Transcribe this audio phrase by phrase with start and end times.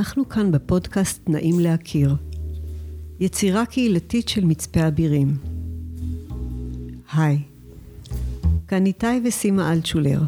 [0.00, 2.16] אנחנו כאן בפודקאסט נעים להכיר.
[3.20, 5.36] יצירה קהילתית של מצפה אבירים.
[7.12, 7.38] היי,
[8.68, 10.20] כאן איתי וסימה אלטשולר.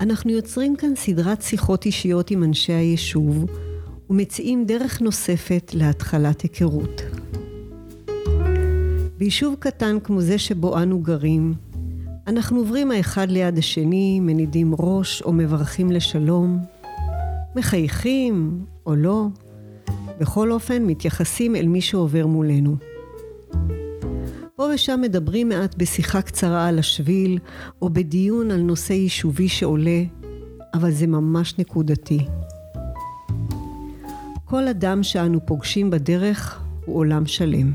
[0.00, 3.44] אנחנו יוצרים כאן סדרת שיחות אישיות עם אנשי היישוב
[4.10, 7.02] ומציעים דרך נוספת להתחלת היכרות.
[9.18, 11.54] ביישוב קטן כמו זה שבו אנו גרים,
[12.26, 16.73] אנחנו עוברים האחד ליד השני, מנידים ראש או מברכים לשלום,
[17.56, 19.26] מחייכים או לא,
[20.20, 22.76] בכל אופן מתייחסים אל מי שעובר מולנו.
[24.56, 27.38] פה ושם מדברים מעט בשיחה קצרה על השביל,
[27.82, 30.02] או בדיון על נושא יישובי שעולה,
[30.74, 32.18] אבל זה ממש נקודתי.
[34.44, 37.72] כל אדם שאנו פוגשים בדרך הוא עולם שלם.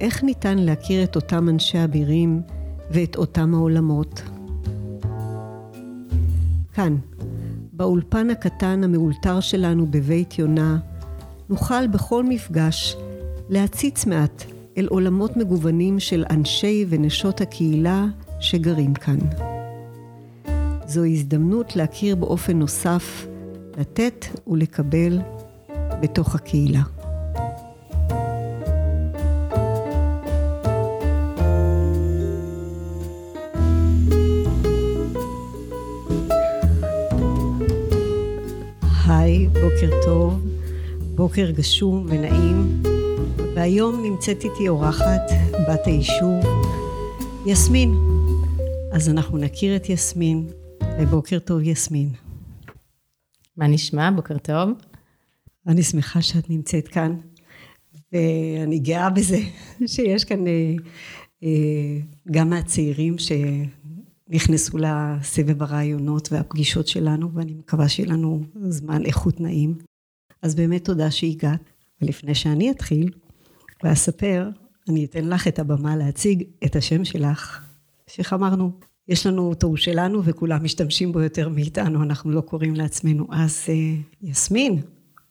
[0.00, 2.42] איך ניתן להכיר את אותם אנשי אבירים
[2.90, 4.22] ואת אותם העולמות?
[6.74, 6.96] כאן,
[7.80, 10.78] באולפן הקטן המאולתר שלנו בבית יונה,
[11.48, 12.96] נוכל בכל מפגש
[13.48, 14.44] להציץ מעט
[14.78, 18.04] אל עולמות מגוונים של אנשי ונשות הקהילה
[18.40, 19.18] שגרים כאן.
[20.86, 23.26] זו הזדמנות להכיר באופן נוסף,
[23.78, 25.18] לתת ולקבל
[26.02, 26.99] בתוך הקהילה.
[39.80, 40.46] בוקר טוב,
[41.14, 42.82] בוקר גשום ונעים,
[43.54, 45.22] והיום נמצאת איתי אורחת,
[45.68, 46.44] בת היישוב,
[47.46, 47.94] יסמין.
[48.92, 50.46] אז אנחנו נכיר את יסמין,
[51.00, 52.08] ובוקר טוב יסמין.
[53.56, 54.10] מה נשמע?
[54.10, 54.70] בוקר טוב.
[55.66, 57.16] אני שמחה שאת נמצאת כאן,
[58.12, 59.40] ואני גאה בזה
[59.86, 60.74] שיש כאן אה,
[61.42, 61.98] אה,
[62.30, 63.18] גם מהצעירים
[64.30, 69.74] שנכנסו לסבב הרעיונות והפגישות שלנו, ואני מקווה שיהיה לנו זמן איכות נעים.
[70.42, 71.70] אז באמת תודה שהגעת.
[72.02, 73.10] ולפני שאני אתחיל
[73.84, 74.50] ואספר,
[74.88, 77.64] אני אתן לך את הבמה להציג את השם שלך,
[78.06, 78.72] שאיך אמרנו,
[79.08, 83.26] יש לנו תור שלנו וכולם משתמשים בו יותר מאיתנו, אנחנו לא קוראים לעצמנו.
[83.30, 83.74] אז אה,
[84.22, 84.80] יסמין,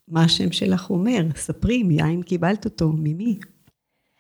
[0.08, 1.28] מה השם שלך אומר?
[1.36, 3.40] ספרי, מיין קיבלת אותו, ממי?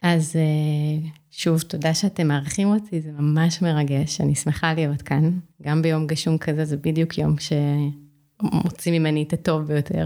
[0.01, 5.31] אז אה, שוב, תודה שאתם מארחים אותי, זה ממש מרגש, אני שמחה להיות כאן.
[5.61, 10.05] גם ביום גשום כזה, זה בדיוק יום שמוציא ממני את הטוב ביותר.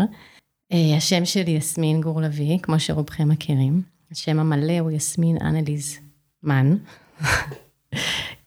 [0.74, 3.82] אה, השם שלי יסמין גור לביא, כמו שרובכם מכירים.
[4.12, 5.98] השם המלא הוא יסמין אנליז
[6.44, 6.76] מן.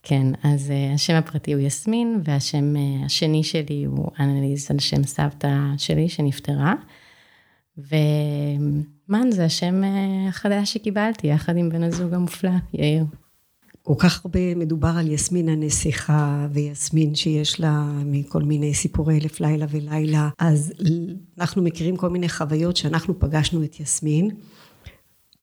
[0.08, 2.74] כן, אז uh, השם הפרטי הוא יסמין, והשם
[3.04, 6.74] השני שלי הוא אנליז על שם סבתא שלי שנפטרה.
[7.78, 13.04] ומן זה השם uh, החדש שקיבלתי, יחד עם בן הזוג המופלא, יאיר.
[13.82, 19.66] כל כך הרבה מדובר על יסמין הנסיכה ויסמין שיש לה מכל מיני סיפורי אלף לילה
[19.70, 20.72] ולילה, אז
[21.38, 24.30] אנחנו מכירים כל מיני חוויות שאנחנו פגשנו את יסמין.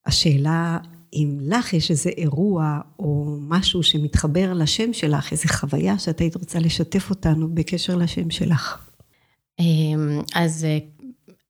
[0.06, 0.78] השאלה
[1.14, 6.60] אם לך יש איזה אירוע או משהו שמתחבר לשם שלך, איזה חוויה שאת היית רוצה
[6.60, 8.90] לשתף אותנו בקשר לשם שלך.
[9.60, 10.78] אמ, אז אה,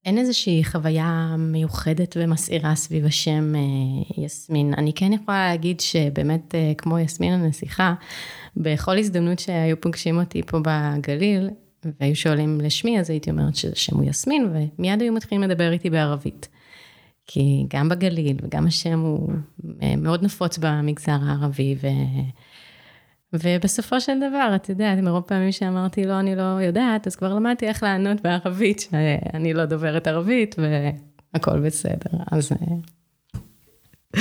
[0.05, 4.73] אין איזושהי חוויה מיוחדת ומסעירה סביב השם אה, יסמין.
[4.77, 7.93] אני כן יכולה להגיד שבאמת, אה, כמו יסמין הנסיכה,
[8.57, 11.49] בכל הזדמנות שהיו פוגשים אותי פה בגליל,
[11.99, 16.47] והיו שואלים לשמי, אז הייתי אומרת שהשם הוא יסמין, ומיד היו מתחילים לדבר איתי בערבית.
[17.27, 19.33] כי גם בגליל וגם השם הוא
[19.81, 21.87] אה, מאוד נפוץ במגזר הערבי, ו...
[23.33, 27.67] ובסופו של דבר, את יודעת, מרוב פעמים שאמרתי לא, אני לא יודעת, אז כבר למדתי
[27.67, 30.55] איך לענות בערבית, שאני לא דוברת ערבית,
[31.33, 32.51] והכל בסדר, אז...
[32.51, 34.17] אה,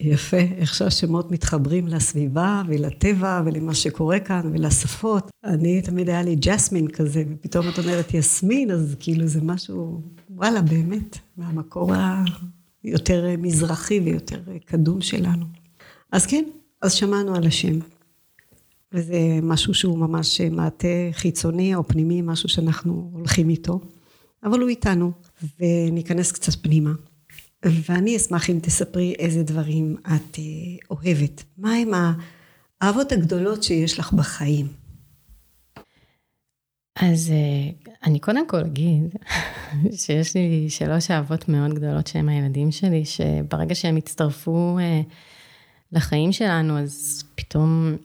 [0.00, 5.30] יפה, איך שהשמות מתחברים לסביבה ולטבע ולמה שקורה כאן ולשפות.
[5.44, 10.00] אני תמיד היה לי ג'סמין כזה, ופתאום את אומרת יסמין, אז כאילו זה משהו,
[10.30, 11.92] וואלה, באמת, מהמקור
[12.84, 15.44] היותר מזרחי ויותר קדום שלנו.
[16.12, 16.44] אז כן,
[16.84, 17.78] אז שמענו על השם.
[18.92, 23.80] וזה משהו שהוא ממש מעטה חיצוני או פנימי, משהו שאנחנו הולכים איתו,
[24.42, 25.12] אבל הוא איתנו,
[25.60, 26.90] וניכנס קצת פנימה.
[27.64, 30.44] ואני אשמח אם תספרי איזה דברים את אה,
[30.90, 31.44] אוהבת.
[31.58, 31.90] מה הם
[32.80, 34.66] האהבות הגדולות שיש לך בחיים?
[36.96, 39.14] אז אה, אני קודם כל אגיד
[40.02, 45.00] שיש לי שלוש אהבות מאוד גדולות שהן הילדים שלי, שברגע שהם הצטרפו אה,
[45.94, 47.96] לחיים שלנו, אז פתאום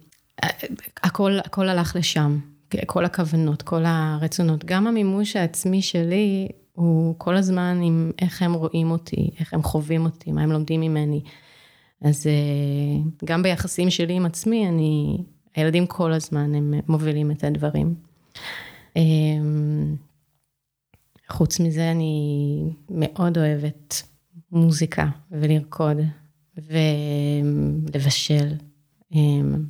[1.04, 2.40] הכל, הכל הלך לשם.
[2.86, 8.92] כל הכוונות, כל הרצונות, גם המימוש העצמי שלי הוא כל הזמן עם איך הם רואים
[8.92, 11.22] אותי, איך הם חווים אותי, מה הם לומדים ממני.
[12.02, 15.18] אז אה, גם ביחסים שלי עם עצמי, אני,
[15.56, 17.96] הילדים כל הזמן הם מובילים את הדברים.
[18.96, 19.96] אמ,
[21.30, 24.04] חוץ מזה, אני מאוד אוהבת
[24.52, 25.98] מוזיקה ולרקוד
[26.68, 28.54] ולבשל.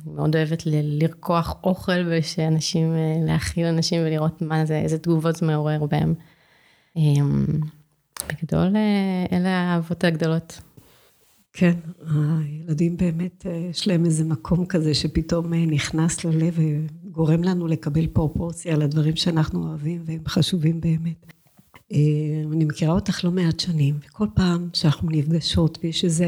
[0.06, 2.94] מאוד אוהבת לרקוח אוכל ושאנשים,
[3.26, 6.14] להאכיל אנשים ולראות מה זה, איזה תגובות זה מעורר בהם.
[8.28, 8.76] בגדול,
[9.32, 10.60] אלה האהבות הגדולות.
[11.52, 11.74] כן,
[12.06, 16.58] הילדים באמת, יש להם איזה מקום כזה שפתאום נכנס ללב
[17.04, 21.32] וגורם לנו לקבל פרופורציה לדברים שאנחנו אוהבים והם חשובים באמת.
[22.52, 26.24] אני מכירה אותך לא מעט שנים, וכל פעם שאנחנו נפגשות ויש איזו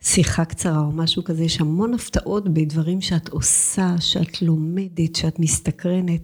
[0.00, 6.20] שיחה קצרה או משהו כזה, יש המון הפתעות בדברים שאת עושה, שאת לומדת, שאת מסתקרנת.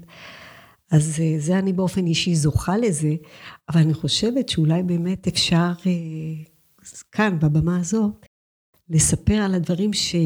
[0.91, 3.15] אז זה אני באופן אישי זוכה לזה,
[3.69, 5.73] אבל אני חושבת שאולי באמת אפשר
[7.13, 8.27] כאן, בבמה הזאת,
[8.91, 10.17] לספר על הדברים ש...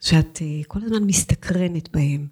[0.00, 2.26] שאת כל הזמן מסתקרנת בהם.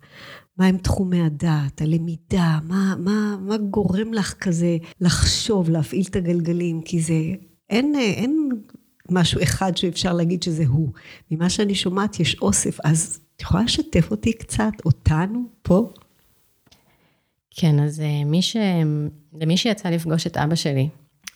[0.58, 7.00] מהם תחומי הדעת, הלמידה, מה, מה, מה גורם לך כזה לחשוב, להפעיל את הגלגלים, כי
[7.00, 7.14] זה,
[7.70, 8.48] אין, אין
[9.10, 10.92] משהו אחד שאפשר להגיד שזה הוא.
[11.30, 15.92] ממה שאני שומעת יש אוסף, אז את יכולה לשתף אותי קצת, אותנו, פה?
[17.50, 18.56] כן, אז אה, מי ש...
[19.40, 20.88] למי שיצא לפגוש את אבא שלי,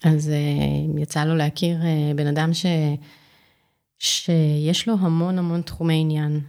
[0.05, 2.66] אז אה, יצא לו להכיר אה, בן אדם ש...
[3.99, 6.40] שיש לו המון המון תחומי עניין,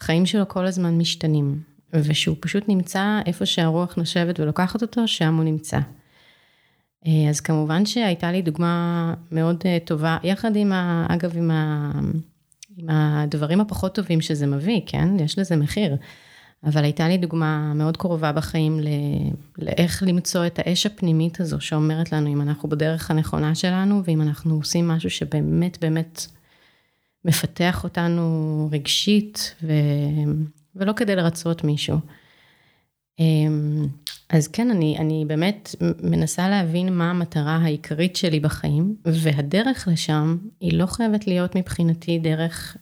[0.00, 1.60] והחיים שלו כל הזמן משתנים,
[1.92, 5.78] ושהוא פשוט נמצא איפה שהרוח נושבת ולוקחת אותו, שם הוא נמצא.
[7.30, 11.92] אז כמובן שהייתה לי דוגמה מאוד טובה, יחד עם, ה, אגב, עם, ה,
[12.76, 15.08] עם הדברים הפחות טובים שזה מביא, כן?
[15.20, 15.96] יש לזה מחיר.
[16.66, 18.80] אבל הייתה לי דוגמה מאוד קרובה בחיים
[19.58, 24.54] לאיך למצוא את האש הפנימית הזו שאומרת לנו אם אנחנו בדרך הנכונה שלנו ואם אנחנו
[24.54, 26.26] עושים משהו שבאמת באמת
[27.24, 29.72] מפתח אותנו רגשית ו...
[30.76, 31.98] ולא כדי לרצות מישהו.
[33.18, 33.86] אמ,
[34.30, 40.78] אז כן, אני, אני באמת מנסה להבין מה המטרה העיקרית שלי בחיים, והדרך לשם היא
[40.78, 42.76] לא חייבת להיות מבחינתי דרך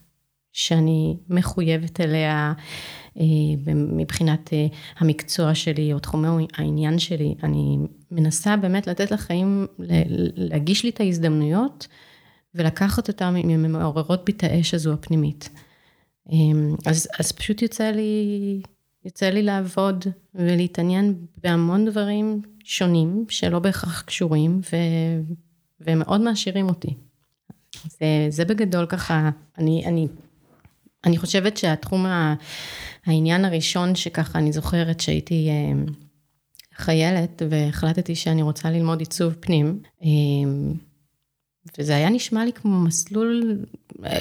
[0.53, 2.53] שאני מחויבת אליה
[3.21, 3.25] אה,
[3.75, 4.67] מבחינת אה,
[4.99, 7.35] המקצוע שלי או תחומי העניין שלי.
[7.43, 7.79] אני
[8.11, 9.67] מנסה באמת לתת לחיים,
[10.37, 11.87] להגיש לי את ההזדמנויות
[12.55, 15.49] ולקחת אותם אם הן מעוררות בי את האש הזו הפנימית.
[16.33, 16.37] אה,
[16.87, 18.63] אז, אז פשוט יוצא לי,
[19.05, 20.05] יוצא לי לעבוד
[20.35, 24.77] ולהתעניין בהמון דברים שונים שלא בהכרח קשורים ו,
[25.81, 26.95] והם מאוד מעשירים אותי.
[27.87, 30.09] זה, זה בגדול ככה, אני, אני
[31.05, 32.07] אני חושבת שהתחום,
[33.07, 35.93] העניין הראשון שככה אני זוכרת שהייתי אה,
[36.75, 40.09] חיילת והחלטתי שאני רוצה ללמוד עיצוב פנים, אה,
[41.79, 43.59] וזה היה נשמע לי כמו מסלול
[44.05, 44.19] אה,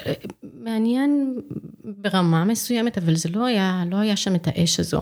[0.54, 1.36] מעניין
[1.84, 5.02] ברמה מסוימת, אבל זה לא היה, לא היה שם את האש הזו.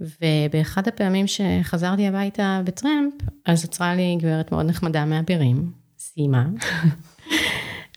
[0.00, 3.14] ובאחד הפעמים שחזרתי הביתה בטרמפ,
[3.46, 6.46] אז עצרה לי גברת מאוד נחמדה מהבירים, סיימה.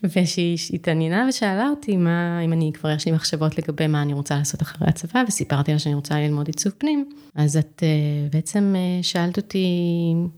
[0.03, 4.37] ושהיא התעניינה ושאלה אותי מה, אם אני כבר יש לי מחשבות לגבי מה אני רוצה
[4.37, 7.09] לעשות אחרי הצבא, וסיפרתי לה שאני רוצה ללמוד עיצוב פנים.
[7.35, 9.67] אז את uh, בעצם uh, שאלת אותי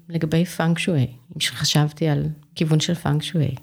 [0.09, 3.55] לגבי פאנק שווי, אם חשבתי על כיוון של פאנק שווי.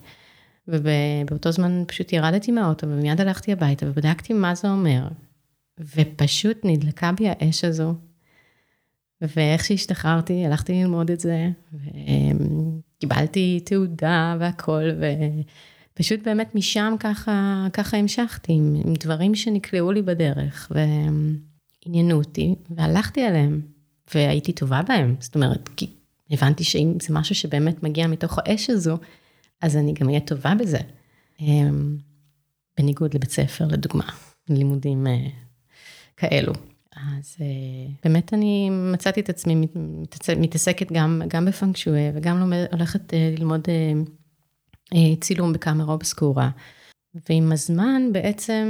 [0.69, 5.09] ובאותו זמן פשוט ירדתי מהאוטו ומיד הלכתי הביתה ובדקתי מה זה אומר.
[5.97, 7.95] ופשוט נדלקה בי האש הזו.
[9.21, 15.07] ואיך שהשתחררתי, הלכתי ללמוד את זה, וקיבלתי תעודה והכל, ו...
[15.95, 23.23] פשוט באמת משם ככה, ככה המשכתי, עם, עם דברים שנקלעו לי בדרך, ועניינו אותי, והלכתי
[23.23, 23.61] עליהם,
[24.15, 25.15] והייתי טובה בהם.
[25.21, 25.87] זאת אומרת, כי
[26.33, 28.99] הבנתי שאם זה משהו שבאמת מגיע מתוך האש הזו,
[29.61, 30.79] אז אני גם אהיה טובה בזה.
[31.41, 31.97] אמ,
[32.79, 34.05] בניגוד לבית ספר, לדוגמה,
[34.49, 35.27] לימודים אה,
[36.17, 36.53] כאלו.
[36.97, 37.47] אז אה,
[38.05, 39.67] באמת אני מצאתי את עצמי
[40.37, 43.69] מתעסקת גם, גם בפנקשווי וגם לומד, הולכת אה, ללמוד
[45.21, 46.51] צילום בקאמרה אובסקורה.
[47.29, 48.67] ועם הזמן בעצם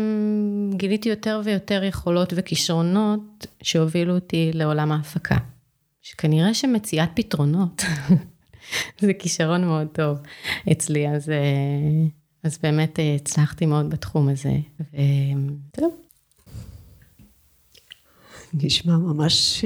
[0.77, 5.37] גיליתי יותר ויותר יכולות וכישרונות שהובילו אותי לעולם ההפקה.
[6.03, 7.83] שכנראה שמציאת פתרונות
[9.01, 10.19] זה כישרון מאוד טוב
[10.73, 12.09] אצלי, אז, אה,
[12.43, 15.97] אז באמת אה, הצלחתי מאוד בתחום הזה, וזהו.
[18.55, 19.65] נשמע ממש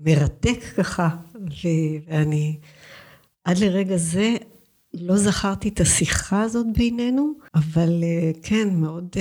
[0.00, 1.08] מרתק ככה,
[2.06, 2.58] ואני
[3.44, 4.34] עד לרגע זה
[4.94, 9.16] לא זכרתי את השיחה הזאת בינינו, אבל אה, כן, מאוד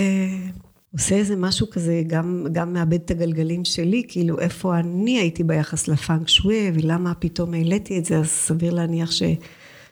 [0.93, 5.87] עושה איזה משהו כזה, גם, גם מאבד את הגלגלים שלי, כאילו איפה אני הייתי ביחס
[5.87, 9.23] לפאנק שווי, ולמה פתאום העליתי את זה, אז סביר להניח ש,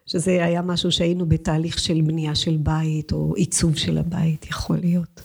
[0.06, 5.22] שזה היה משהו שהיינו בתהליך של בנייה של בית, או עיצוב של הבית, יכול להיות.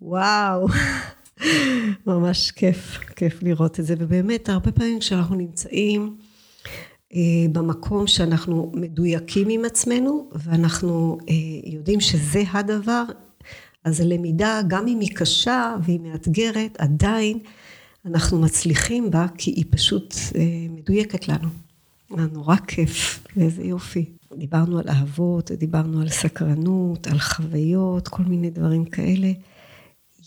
[0.00, 0.66] וואו,
[2.06, 6.16] ממש כיף, כיף לראות את זה, ובאמת הרבה פעמים כשאנחנו נמצאים
[7.14, 7.20] אה,
[7.52, 11.34] במקום שאנחנו מדויקים עם עצמנו ואנחנו אה,
[11.72, 13.04] יודעים שזה הדבר,
[13.84, 17.38] אז הלמידה גם אם היא קשה והיא מאתגרת, עדיין
[18.06, 21.48] אנחנו מצליחים בה כי היא פשוט אה, מדויקת לנו.
[22.10, 24.04] נורא כיף, ואיזה יופי.
[24.38, 29.32] דיברנו על אהבות, דיברנו על סקרנות, על חוויות, כל מיני דברים כאלה.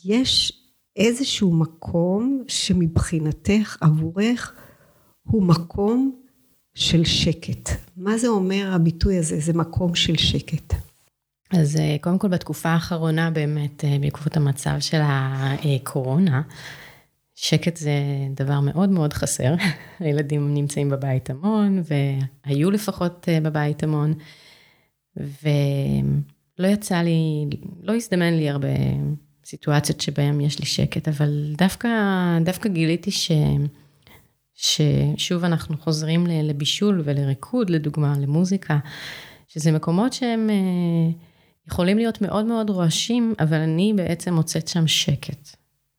[0.06, 0.54] יש
[0.96, 4.54] איזשהו מקום שמבחינתך, עבורך,
[5.24, 6.16] הוא מקום
[6.76, 7.70] של שקט.
[7.98, 9.40] מה זה אומר הביטוי הזה?
[9.40, 10.87] זה מקום של שקט.
[11.54, 16.42] אז אה, קודם כל בתקופה האחרונה באמת, אה, בעקבות המצב של הקורונה,
[17.36, 17.92] שקט זה
[18.36, 19.54] דבר מאוד מאוד חסר.
[20.00, 21.82] הילדים נמצאים בבית המון,
[22.46, 24.14] והיו לפחות אה, בבית המון,
[25.16, 27.46] ולא יצא לי,
[27.82, 28.68] לא הזדמן לי הרבה
[29.46, 31.90] סיטואציות שבהן יש לי שקט, אבל דווקא,
[32.46, 33.32] דווקא גיליתי ש...
[34.54, 38.78] ששוב אנחנו חוזרים לבישול ולריקוד, לדוגמה, למוזיקה,
[39.48, 40.50] שזה מקומות שהם
[41.68, 45.56] יכולים להיות מאוד מאוד רועשים, אבל אני בעצם מוצאת שם שקט.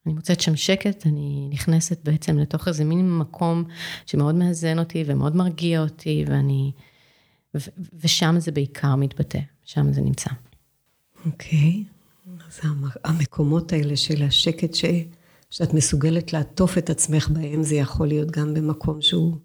[0.07, 3.65] אני מוצאת שם שקט, אני נכנסת בעצם לתוך איזה מין מקום
[4.07, 6.73] שמאוד מאזן אותי ומאוד מרגיע אותי, ואני...
[7.57, 7.71] ו-
[8.05, 10.31] ושם זה בעיקר מתבטא, שם זה נמצא.
[11.27, 11.99] אוקיי, okay.
[12.49, 12.61] אז
[13.05, 14.85] המקומות האלה של השקט ש...
[15.51, 19.37] שאת מסוגלת לעטוף את עצמך בהם, זה יכול להיות גם במקום שהוא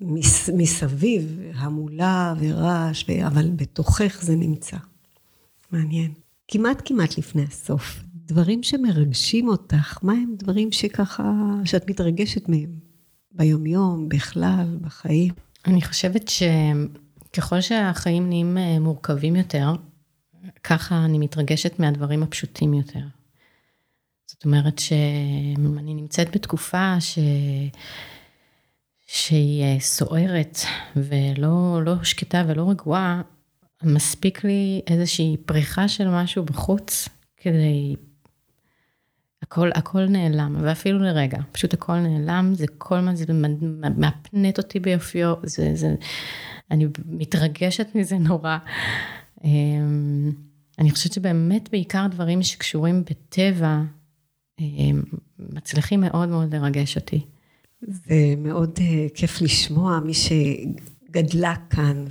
[0.00, 0.50] מס...
[0.56, 3.10] מסביב, המולה ורעש.
[3.26, 4.76] אבל בתוכך זה נמצא.
[5.72, 6.14] מעניין.
[6.48, 11.32] כמעט כמעט לפני הסוף, דברים שמרגשים אותך, מה הם דברים שככה,
[11.64, 12.78] שאת מתרגשת מהם?
[13.32, 15.34] ביומיום, בכלל, בחיים?
[15.66, 19.72] אני חושבת שככל שהחיים נהיים אה, מורכבים יותר,
[20.64, 23.04] ככה אני מתרגשת מהדברים הפשוטים יותר.
[24.26, 27.18] זאת אומרת שאני נמצאת בתקופה ש...
[29.06, 30.58] שהיא אה, סוערת
[30.96, 33.22] ולא לא שקטה ולא רגועה,
[33.82, 37.96] מספיק לי איזושהי פריחה של משהו בחוץ כדי
[39.42, 43.24] הכל, הכל נעלם, ואפילו לרגע, פשוט הכל נעלם, זה כל מה, זה
[43.96, 45.94] מפנט אותי ביופיו, זה, זה,
[46.70, 48.58] אני מתרגשת מזה נורא.
[49.44, 50.32] אמ,
[50.78, 53.82] אני חושבת שבאמת בעיקר דברים שקשורים בטבע,
[54.60, 55.02] אמ,
[55.38, 57.20] מצליחים מאוד מאוד לרגש אותי.
[57.80, 60.32] זה מאוד אה, כיף לשמוע מי ש...
[61.16, 62.04] גדלה כאן,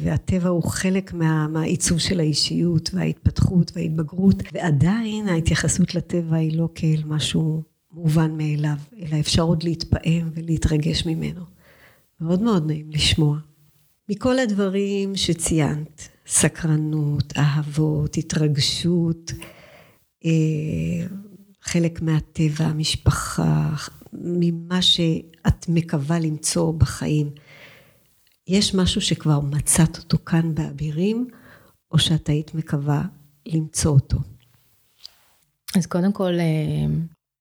[0.00, 7.02] והטבע הוא חלק מה, מהעיצוב של האישיות וההתפתחות וההתבגרות, ועדיין ההתייחסות לטבע היא לא כאל
[7.06, 11.40] משהו מובן מאליו, אלא אפשר עוד להתפעם ולהתרגש ממנו.
[12.20, 13.38] מאוד מאוד נעים לשמוע.
[14.08, 19.32] מכל הדברים שציינת, סקרנות, אהבות, התרגשות,
[20.24, 21.06] אה,
[21.62, 23.74] חלק מהטבע, המשפחה,
[24.12, 27.30] ממה שאת מקווה למצוא בחיים.
[28.46, 31.28] יש משהו שכבר מצאת אותו כאן באבירים,
[31.90, 33.02] או שאת היית מקווה
[33.46, 34.18] למצוא אותו?
[35.76, 36.94] אז קודם כל, אה,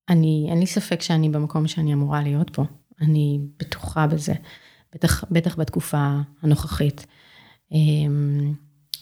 [0.10, 2.64] אני, אין לי ספק שאני במקום שאני אמורה להיות פה.
[3.02, 4.34] אני בטוחה בזה,
[4.96, 7.06] בטח, בטח בתקופה הנוכחית.
[7.74, 7.78] אה,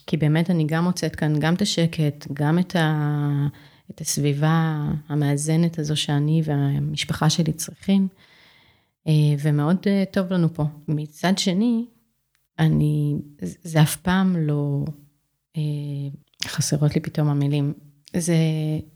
[0.08, 3.48] כי באמת אני גם מוצאת כאן גם את השקט, גם את, ה,
[3.92, 8.08] את הסביבה המאזנת הזו שאני והמשפחה שלי צריכים.
[9.08, 10.66] אה, ומאוד אה, טוב לנו פה.
[10.88, 11.86] מצד שני,
[12.60, 14.86] אני, זה אף פעם לא,
[15.58, 15.62] אה,
[16.46, 17.74] חסרות לי פתאום המילים,
[18.18, 18.36] זה,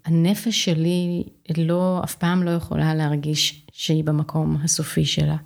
[0.05, 1.24] הנפש שלי
[1.57, 5.38] לא, אף פעם לא יכולה להרגיש שהיא במקום הסופי שלה.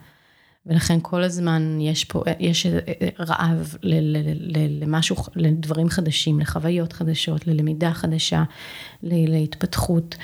[0.66, 2.68] ולכן כל הזמן יש פה, יש
[3.20, 3.76] רעב
[4.82, 8.44] למשהו, לדברים חדשים, לחוויות חדשות, ללמידה חדשה,
[9.04, 10.16] להתפתחות.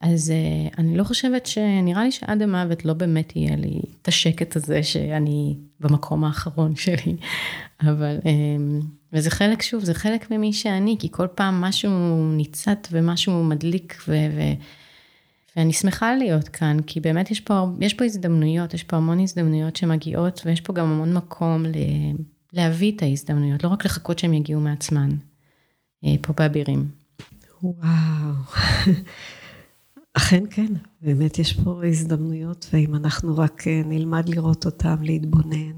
[0.00, 1.58] אז אה, אני לא חושבת ש...
[1.82, 7.16] נראה לי שעד המוות לא באמת יהיה לי את השקט הזה שאני במקום האחרון שלי.
[7.82, 8.32] אבל, אה,
[9.12, 11.90] וזה חלק, שוב, זה חלק ממי שאני, כי כל פעם משהו
[12.32, 14.12] ניצת ומשהו מדליק ו...
[14.12, 14.40] ו
[15.56, 19.76] ואני שמחה להיות כאן, כי באמת יש פה, יש פה הזדמנויות, יש פה המון הזדמנויות
[19.76, 21.74] שמגיעות, ויש פה גם המון מקום ל,
[22.52, 25.10] להביא את ההזדמנויות, לא רק לחכות שהן יגיעו מעצמן,
[26.04, 26.88] אה, פה באבירים.
[27.62, 28.34] וואו.
[30.14, 35.72] אכן כן, באמת יש פה הזדמנויות, ואם אנחנו רק אה, נלמד לראות אותן, להתבונן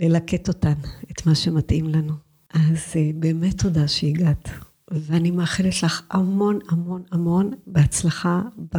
[0.00, 0.74] וללקט אותן,
[1.10, 2.12] את מה שמתאים לנו.
[2.54, 4.48] אז אה, באמת תודה שהגעת.
[4.90, 8.42] ואני מאחלת לך המון המון המון בהצלחה
[8.76, 8.78] ב...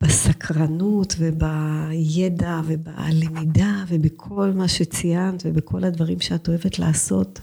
[0.00, 7.40] בסקרנות ובידע ובלמידה ובכל מה שציינת ובכל הדברים שאת אוהבת לעשות.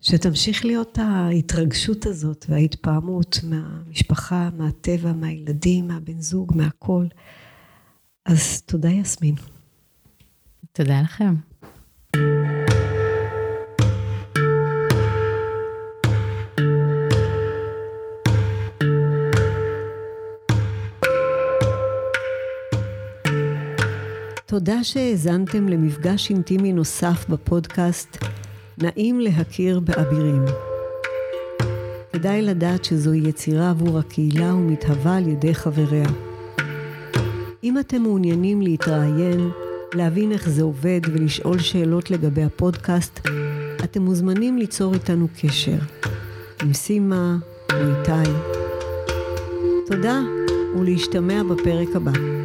[0.00, 7.06] שתמשיך להיות ההתרגשות הזאת וההתפעמות מהמשפחה, מהטבע, מהילדים, מהבן זוג, מהכל.
[8.26, 9.34] אז תודה יסמין.
[10.72, 11.34] תודה לכם.
[24.54, 28.24] תודה שהאזנתם למפגש אינטימי נוסף בפודקאסט
[28.78, 30.44] נעים להכיר באבירים.
[32.12, 36.08] כדאי לדעת שזוהי יצירה עבור הקהילה ומתהווה על ידי חבריה.
[37.64, 39.50] אם אתם מעוניינים להתראיין,
[39.94, 43.20] להבין איך זה עובד ולשאול שאלות לגבי הפודקאסט,
[43.84, 45.78] אתם מוזמנים ליצור איתנו קשר.
[46.62, 47.36] עם סימה
[47.72, 48.30] או איתי.
[49.86, 50.20] תודה
[50.78, 52.43] ולהשתמע בפרק הבא.